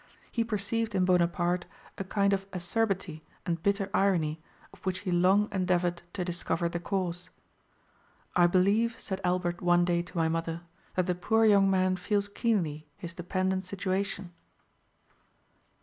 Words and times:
He 0.31 0.43
perceived 0.43 0.95
in 0.95 1.05
Bonaparte 1.05 1.67
a 1.99 2.03
kind 2.03 2.33
of 2.33 2.47
acerbity 2.53 3.21
and 3.45 3.61
bitter 3.61 3.87
irony, 3.93 4.41
of 4.73 4.83
which 4.83 5.01
he 5.01 5.11
long 5.11 5.47
endeavoured 5.51 6.01
to 6.13 6.25
discover 6.25 6.67
the 6.67 6.79
cause. 6.79 7.29
'I 8.35 8.47
believe,' 8.47 8.99
said 8.99 9.21
Albert 9.23 9.61
one 9.61 9.85
day 9.85 10.01
to 10.01 10.17
my 10.17 10.27
mother, 10.27 10.61
'that 10.95 11.05
the 11.05 11.13
poor 11.13 11.45
young 11.45 11.69
man 11.69 11.97
feels 11.97 12.27
keenly 12.27 12.87
his 12.97 13.13
dependent 13.13 13.63
situation.'" 13.65 14.31